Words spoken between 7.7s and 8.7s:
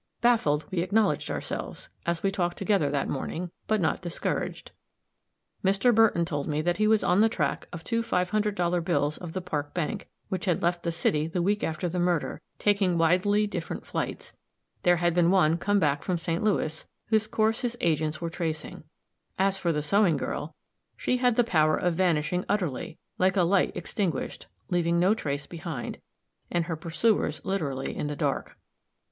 of two five hundred